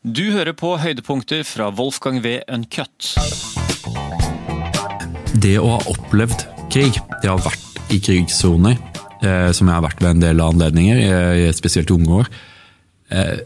[0.00, 2.38] Du hører på høydepunkter fra Wolfgang V.
[2.48, 3.10] Uncut.
[5.36, 8.78] Det å ha opplevd krig, det å ha vært i krigssoner,
[9.20, 12.30] eh, som jeg har vært ved en del anledninger, eh, spesielt i unge år,
[13.10, 13.44] eh,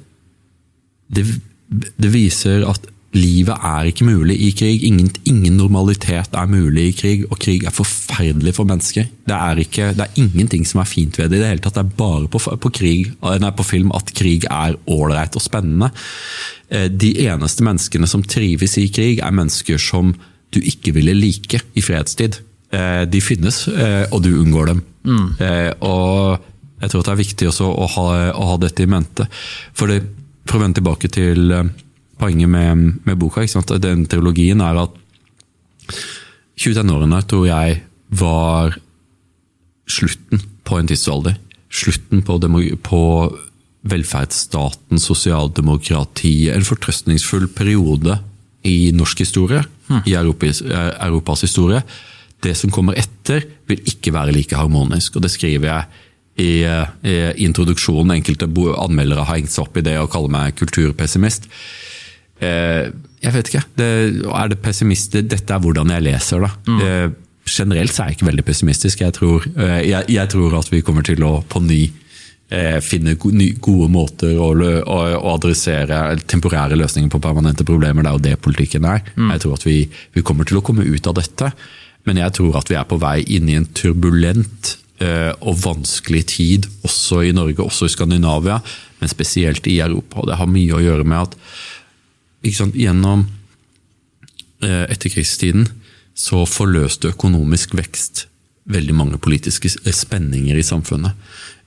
[1.10, 1.26] det,
[1.98, 4.82] det, viser at livet er ikke mulig i krig.
[4.86, 9.06] Ingen, ingen, normalitet er mulig i krig, og krig er forferdelig for mennesker.
[9.28, 11.78] Det er, ikke, det er ingenting som er fint ved det i det hele tatt.
[11.78, 15.92] Det er bare på, på, krig, nei, på film at krig er ålreit og spennende.
[16.74, 20.14] Eh, de eneste menneskene som trives i krig, er mennesker som
[20.54, 22.40] du ikke ville like i fredstid.
[22.74, 24.82] Eh, de finnes, eh, og du unngår dem.
[25.04, 25.30] Mm.
[25.84, 26.42] Og
[26.80, 29.28] jeg tror det er viktig å ha, å ha dette i mente.
[29.76, 31.52] For å vende tilbake til
[32.24, 33.44] poenget med, med boka.
[33.78, 35.00] Den teologien er at
[36.56, 37.80] 20-årene tror jeg
[38.14, 38.76] var
[39.90, 41.36] slutten på en tidsalder.
[41.74, 42.38] Slutten på,
[42.86, 43.02] på
[43.84, 46.54] velferdsstaten, sosialdemokratiet.
[46.54, 48.16] En fortrøstningsfull periode
[48.64, 49.60] i norsk historie,
[49.90, 50.04] hmm.
[50.08, 51.82] i Europas, Europas, historie.
[52.44, 55.16] Det som kommer etter, vil ikke være like harmonisk.
[55.16, 55.84] og Det skriver jeg
[56.36, 58.16] i, i introduksjonen.
[58.16, 61.50] Enkelte anmeldere har hengt seg opp i det og kaller meg kulturpessimist.
[62.42, 62.88] Eh,
[63.24, 63.64] jeg vet ikke.
[63.78, 63.90] Det,
[64.26, 65.14] er det pessimist?
[65.14, 66.50] Dette er hvordan jeg leser, da.
[66.68, 66.80] Mm.
[66.84, 67.10] Eh,
[67.48, 69.04] generelt så er jeg ikke veldig pessimistisk.
[69.04, 71.84] Jeg tror, eh, jeg, jeg tror at vi kommer til å på ny
[72.84, 78.04] finne gode måter å, å, å, adressere temporære løsninger på permanente problemer.
[78.04, 79.00] Det er jo det politikken er.
[79.16, 79.30] Mm.
[79.32, 79.78] Jeg tror at vi,
[80.14, 81.48] vi, kommer til å komme ut av dette,
[82.06, 84.76] men jeg tror at vi er på vei inn i en turbulent
[85.40, 88.60] og vanskelig tid, også i Norge, også i Skandinavia,
[89.00, 90.22] men spesielt i Europa.
[90.28, 91.34] Det har mye å gjøre med at
[92.52, 93.24] sant, Gjennom
[94.62, 95.68] eh, etterkrigstiden
[96.14, 98.26] så forløste økonomisk vekst
[98.70, 101.16] veldig mange politiske spenninger i samfunnet.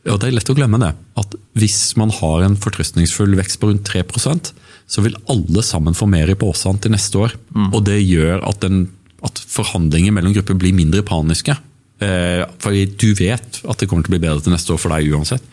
[0.08, 0.94] Og Det er lett å glemme det.
[1.20, 4.54] At hvis man har en fortrøstningsfull vekst på rundt 3%
[4.88, 7.36] så vil alle sammen få mer i posen til neste år.
[7.52, 7.70] Mm.
[7.76, 8.86] Og det gjør at, den,
[9.26, 11.58] at, forhandlinger mellom grupper blir mindre paniske.
[12.00, 14.96] Eh, for du vet at det kommer til å bli bedre til neste år for
[14.96, 15.44] deg uansett.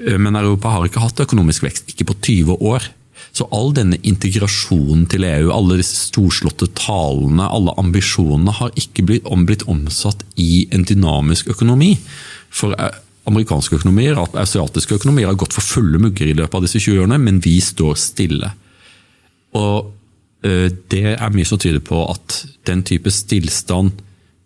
[0.00, 2.90] Eh, men Europa har ikke hatt økonomisk vekst, ikke på 20 år.
[3.32, 9.30] Så all denne integrasjonen til EU, alle disse storslåtte talene, alle ambisjonene, har ikke blitt,
[9.48, 11.94] blitt omsatt i en dynamisk økonomi.
[12.52, 13.00] For eh,
[13.30, 17.20] amerikanske økonomier, asiatiske økonomier har gått for fulle mugger i løpet av disse 20 årene,
[17.24, 18.52] men vi står stille.
[19.56, 19.92] Og
[20.44, 23.94] eh, det er mye som tyder på at den type stillstand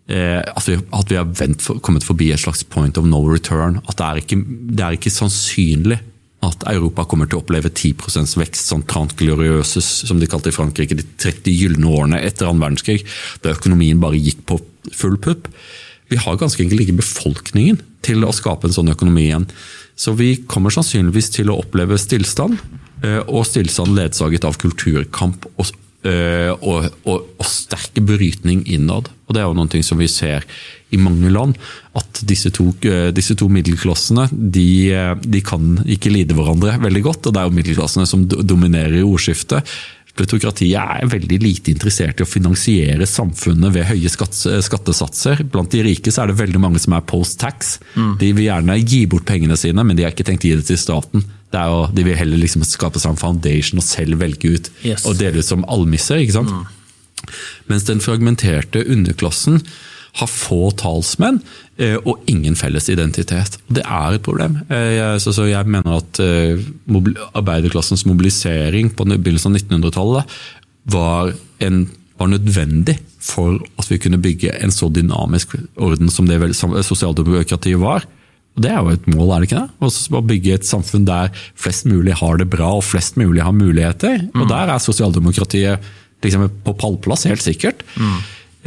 [0.07, 1.27] eh, at vi, at vi har
[1.59, 3.81] for, kommet forbi et slags point of no return.
[3.83, 5.99] At det er ikke, det er ikke sannsynlig
[6.47, 10.55] at Europa kommer til å oppleve 10 vekst, sånn Trant gloriøses, som de kalte i
[10.55, 13.03] Frankrike, de 30 gylne årene etter annen verdenskrig,
[13.43, 14.59] da økonomien bare gikk på
[14.95, 15.49] full pupp.
[16.07, 19.47] Vi har ganske enkelt ikke befolkningen til å skape en sånn økonomi igjen.
[19.97, 22.59] Så vi kommer sannsynligvis til å oppleve stillstand,
[23.03, 25.73] eh, og stillstand ledsaget av kulturkamp og,
[26.07, 29.09] eh, og, og, og sterk brytning innad.
[29.27, 30.45] Og Det er jo noe som vi ser
[30.95, 31.57] i mange land
[31.99, 37.03] at disse to, eh, disse to middelklassene de, eh, de, kan ikke lide hverandre veldig
[37.03, 37.27] godt.
[37.27, 39.63] og Det er jo middelklassene som dominerer i ordskiftet.
[40.17, 45.43] Plutokratiet er veldig lite interessert i å finansiere samfunnet ved høye skattesatser.
[45.51, 47.77] Blant de rike så er det veldig mange som er post tax.
[47.93, 48.13] Mm.
[48.17, 50.65] De vil gjerne gi bort pengene sine, men de har ikke tenkt å gi det
[50.71, 51.27] til staten.
[51.53, 55.05] Det jo, de vil heller liksom skape seg en foundation og selv velge ut yes.
[55.05, 56.23] og dele ut som almisser.
[56.23, 56.49] ikke sant?
[56.51, 56.65] Mm.
[57.69, 59.61] Mens den fragmenterte underklassen
[60.17, 61.39] har få talsmenn
[61.77, 63.59] eh, og ingen felles identitet.
[63.69, 64.59] Det er et problem.
[64.73, 66.63] Eh, jeg mener at eh,
[67.37, 70.37] arbeiderklassens mobilisering på begynnelsen av 1900-tallet
[70.93, 71.33] var,
[72.17, 78.07] var, nødvendig for at vi kunne bygge en så dynamisk orden som det sosialdemokratiet var.
[78.57, 80.15] Og Det er jo et mål, er det ikke det?
[80.17, 84.23] Å bygge et samfunn der flest mulig har det bra og flest mulig har muligheter.
[84.33, 84.49] Og mm.
[84.49, 85.91] Der er sosialdemokratiet
[86.25, 87.83] liksom på pallplass, helt sikkert.
[87.99, 88.17] Mm.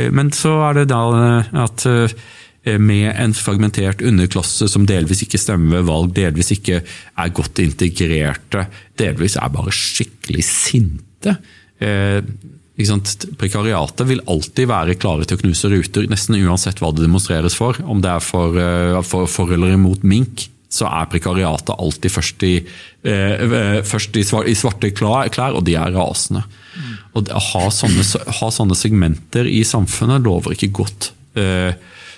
[0.00, 5.25] Eh, men så er det da eh, at eh, med en fragmentert underklasse som delvis
[5.25, 8.66] ikke stemmer ved valg, delvis ikke er godt integrerte,
[9.00, 11.39] delvis er bare skikkelig sinte.
[13.41, 17.80] Prekariatet vil alltid være klare til å knuse ruter, nesten uansett hva det demonstreres for.
[17.80, 18.60] Om det er for,
[19.09, 22.55] for, for eller imot mink, så er prekariatet alltid først i,
[23.03, 26.45] først i svarte klær, og de er rasende.
[27.19, 28.05] Og Å ha sånne,
[28.39, 31.11] ha sånne, segmenter i samfunnet lover ikke godt.
[31.34, 31.72] Eh,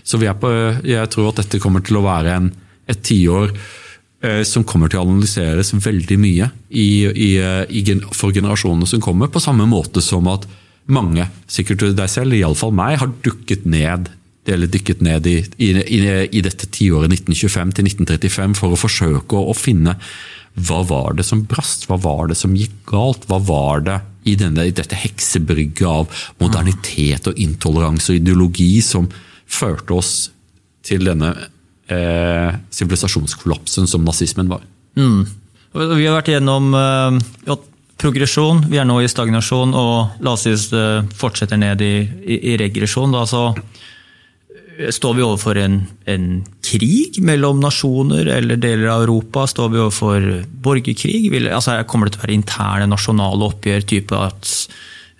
[0.04, 0.50] så på,
[0.84, 2.50] jeg tror at dette kommer til å være en,
[2.90, 8.88] et tiår eh, som kommer til å analyseres veldig mye i, i, i, for generasjonene
[8.90, 10.44] som kommer, på samme måte som at
[10.92, 14.10] mange, sikkert deg selv, iallfall meg, har dukket ned
[14.46, 15.70] eller dykket ned i, i,
[16.26, 19.96] i dette tiåret 1925 til 1935 for å forsøke å, å finne
[20.52, 21.86] hva var det som brast?
[21.88, 23.24] Hva var det som gikk galt?
[23.30, 29.08] Hva var det i, denne, i dette heksebrygget av modernitet og intoleranse og ideologi som
[29.48, 30.12] førte oss
[30.84, 31.32] til denne
[31.88, 34.66] eh, sivilisasjonskollapsen som nazismen var?
[34.98, 35.24] Mm.
[35.72, 37.56] Vi har vært gjennom ja,
[38.02, 42.38] progresjon, vi er nå i stagnasjon, og la oss si det fortsetter ned i, i,
[42.52, 43.14] i regresjon.
[43.14, 43.46] Da, så
[44.90, 46.28] Står vi overfor en, en,
[46.64, 49.44] krig mellom nasjoner eller deler av Europa?
[49.50, 50.24] Står vi overfor
[50.64, 51.26] borgerkrig?
[51.32, 53.84] Vil, altså, kommer det til å være interne nasjonale oppgjør?
[53.92, 54.54] type at,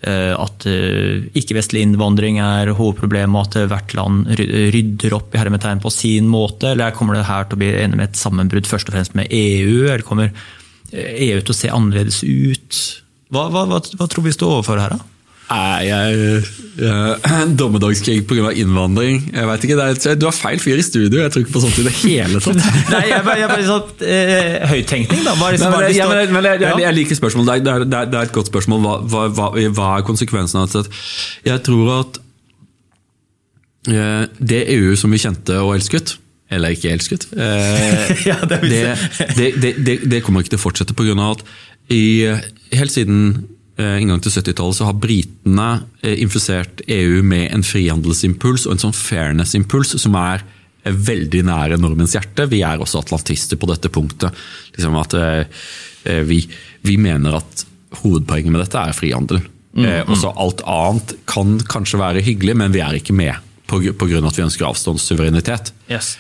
[0.07, 5.93] uh, at uh, ikke-vestlig innvandring er hovedproblemet, at hvert land rydder opp i hermetegn på
[5.93, 6.73] sin måte?
[6.73, 9.31] Eller kommer det her til å bli enig med et sammenbrudd først og fremst med
[9.31, 9.87] EU?
[9.87, 10.33] Eller kommer
[10.93, 12.83] EU til å se annerledes ut?
[13.33, 15.12] Hva, hva, hva, hva tror vi står overfor her, da?
[15.51, 16.43] Nei, jeg,
[16.81, 18.53] jeg Dommedagskrig pga.
[18.57, 19.19] innvandring.
[19.35, 21.21] Jeg vet ikke, er, Du har feil fyr i studio.
[21.21, 22.63] Jeg tror ikke på sånt i det hele tatt.
[22.95, 25.37] Nei, jeg, jeg, bare sånn eh, Høyttenkning, da.
[25.41, 27.53] Bare, liksom, Nei, men, jeg, men, men jeg, jeg, liker spørsmålet.
[27.53, 28.89] Det er, det, er, det er, et godt spørsmål.
[29.13, 30.87] Hva, hva, hva er konsekvensen av det?
[31.51, 32.21] Jeg tror at
[33.93, 36.17] eh, det EU som vi kjente og elsket
[36.53, 37.29] eller ikke elsket.
[37.33, 38.61] Eh, ja, det,
[39.37, 41.17] det, det, det, kommer ikke til å fortsette pga.
[41.31, 41.45] at
[41.93, 42.29] i,
[42.77, 43.49] helt siden
[43.81, 45.69] Eh, en gang til 70-tallet så har britene
[46.05, 50.43] eh, infisert EU med en frihandelsimpuls og en sånn fairness-impuls som er
[50.85, 52.51] eh, veldig nære nordmenns hjerte.
[52.53, 54.37] Vi er også atlantister på dette punktet.
[54.77, 55.17] Liksom at
[56.27, 56.41] vi,
[56.83, 57.65] vi, mener at
[58.03, 59.41] hovedpoenget med dette er frihandel.
[59.73, 60.11] Mm, mm.
[60.13, 63.39] Også alt annet kan kanskje være hyggelig, men vi er ikke med
[63.71, 63.95] pga.
[63.95, 65.73] at vi ønsker avstandssuverenitet.
[65.89, 66.17] Yes.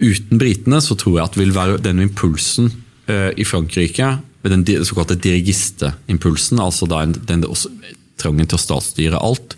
[0.00, 2.70] Uten britene så tror jeg at vil være den impulsen
[3.10, 7.44] i Frankrike med den såkalte dirigisteimpulsen, altså den, den
[8.20, 9.56] trangen til å statsstyre alt,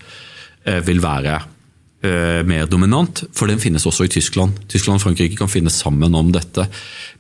[0.65, 3.25] eh, vil være eh, mer dominant.
[3.35, 4.65] For den finnes også i Tyskland.
[4.71, 6.67] Tyskland og Frankrike kan finne sammen om dette.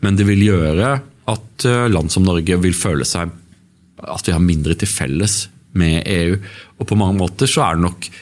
[0.03, 0.97] Men det vil gjøre
[1.33, 3.31] at eh, land som Norge vil føle seg
[4.03, 5.47] at vi har mindre til felles
[5.79, 6.37] med EU.
[6.81, 8.13] Og på mange måter så er det nok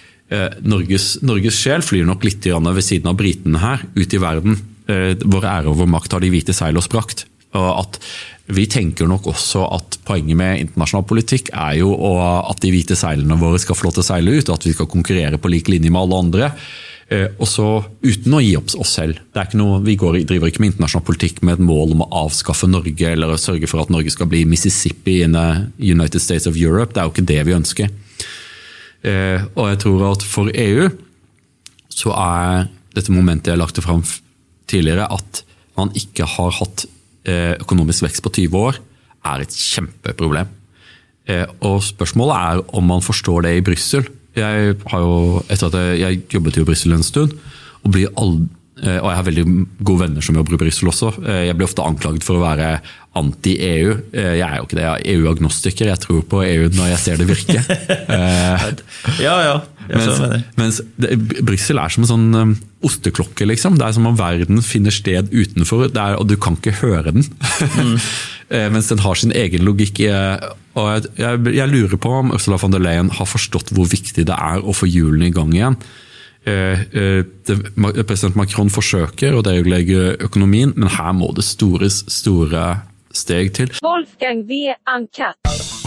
[0.63, 4.61] Norges, Norges sjel flyr nok litt ved siden av britene her, ut i verden.
[4.87, 7.25] Vår ære og vår makt har de hvite seil oss brakt.
[7.59, 7.99] Og at
[8.55, 13.39] vi tenker nok også at poenget med internasjonal politikk er jo at de hvite seilene
[13.39, 15.71] våre skal få lov til å seile ut, og at vi skal konkurrere på lik
[15.71, 16.51] linje med alle andre.
[17.11, 17.67] Eh, og så
[18.07, 19.19] uten å gi opp oss selv.
[19.31, 22.05] Det er ikke Noe, vi går, driver ikke med internasjonal politikk med et mål om
[22.07, 25.49] å avskaffe Norge eller å sørge for at Norge skal bli Mississippi in the
[25.79, 26.95] United States of Europe.
[26.95, 27.91] Det er jo ikke det vi ønsker.
[29.03, 30.87] Eh, og jeg tror at for EU
[31.91, 34.05] så er dette momentet jeg lagte fram
[34.71, 35.43] tidligere, at
[35.79, 38.79] man ikke har hatt Eh, økonomisk vekst på 20 år
[39.29, 40.49] er et kjempeproblem.
[41.29, 44.07] Eh, og spørsmålet er om man forstår det i Brussel.
[44.37, 47.35] Jeg, etter at jeg, jeg jobbet i Brussel en stund,
[47.83, 48.49] og, blir eh,
[48.81, 49.45] og jeg har veldig
[49.85, 51.13] gode venner som jobber i Brussel også.
[51.45, 52.71] Jeg blir ofte anklaget for å være
[53.19, 53.95] anti-EU.
[54.15, 55.91] Jeg er jo ikke det, jeg er EU-agnostiker.
[55.91, 57.61] Jeg tror på EU når jeg ser det virke.
[59.27, 59.57] ja, ja.
[59.91, 60.81] Mens, mens
[61.43, 63.79] Brussel er som en sånn osteklokke, liksom.
[63.79, 67.27] Det er som om verden finner sted utenfor, er, og du kan ikke høre den.
[67.77, 67.97] Mm.
[68.75, 70.03] Mens den har sin egen logikk.
[70.75, 74.27] og jeg, jeg, jeg, lurer på om Ursula von der Leyen har forstått hvor viktig
[74.27, 75.79] det er å få hjulene i gang igjen.
[76.49, 77.25] Eh, eh,
[78.07, 82.65] president Macron forsøker å deregulere økonomien, men her må det store, store
[83.13, 83.77] steg til.
[83.85, 85.80] Wolfgang vi er Ankat.